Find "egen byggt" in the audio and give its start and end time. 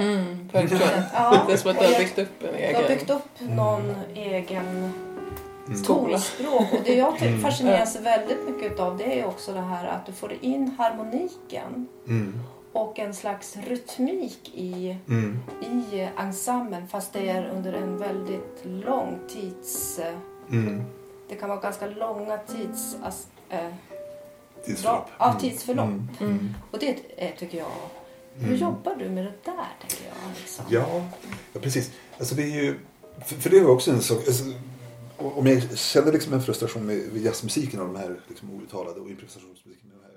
2.82-3.10